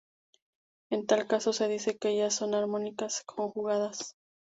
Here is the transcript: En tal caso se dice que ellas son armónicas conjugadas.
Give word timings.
En 0.89 1.05
tal 1.05 1.27
caso 1.27 1.53
se 1.53 1.67
dice 1.67 1.95
que 1.99 2.09
ellas 2.09 2.33
son 2.33 2.55
armónicas 2.55 3.21
conjugadas. 3.27 4.15